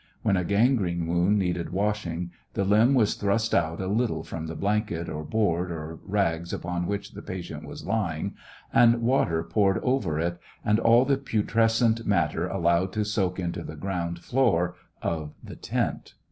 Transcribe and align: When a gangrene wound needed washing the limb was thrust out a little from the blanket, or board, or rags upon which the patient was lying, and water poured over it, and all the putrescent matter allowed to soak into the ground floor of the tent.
When 0.23 0.35
a 0.35 0.43
gangrene 0.43 1.05
wound 1.05 1.37
needed 1.37 1.69
washing 1.71 2.31
the 2.55 2.63
limb 2.65 2.95
was 2.95 3.13
thrust 3.13 3.53
out 3.53 3.79
a 3.79 3.85
little 3.85 4.23
from 4.23 4.47
the 4.47 4.55
blanket, 4.55 5.07
or 5.07 5.23
board, 5.23 5.69
or 5.71 5.99
rags 6.03 6.51
upon 6.51 6.87
which 6.87 7.11
the 7.13 7.21
patient 7.21 7.65
was 7.67 7.85
lying, 7.85 8.33
and 8.73 9.03
water 9.03 9.43
poured 9.43 9.77
over 9.83 10.19
it, 10.19 10.39
and 10.65 10.79
all 10.79 11.05
the 11.05 11.17
putrescent 11.17 12.03
matter 12.07 12.47
allowed 12.47 12.93
to 12.93 13.05
soak 13.05 13.37
into 13.39 13.61
the 13.63 13.75
ground 13.75 14.17
floor 14.23 14.73
of 15.03 15.33
the 15.43 15.55
tent. 15.55 16.15